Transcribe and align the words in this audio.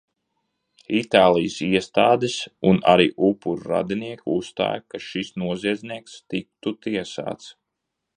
Itālijas 0.99 1.57
iestādes 1.65 2.37
un 2.69 2.79
arī 2.93 3.05
upuru 3.27 3.67
radinieki 3.73 4.25
uzstāj, 4.37 4.73
lai 4.95 5.03
šis 5.09 5.29
noziedznieks 5.43 6.17
tiktu 6.35 6.75
tiesāts. 6.87 7.53